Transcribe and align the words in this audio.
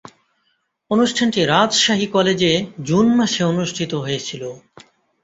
অনুষ্ঠানটি 0.91 1.39
রাজশাহী 1.45 2.07
কলেজে 2.07 2.51
জুন 2.83 3.05
মাসে 3.15 3.41
অনুষ্ঠিত 3.43 3.91
হয়েছিলো। 3.95 4.49